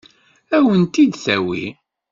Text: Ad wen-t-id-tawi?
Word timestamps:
Ad 0.55 0.61
wen-t-id-tawi? 0.65 1.63